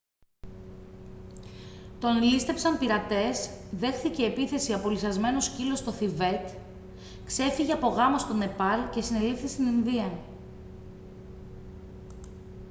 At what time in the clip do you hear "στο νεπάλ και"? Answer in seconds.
8.17-9.01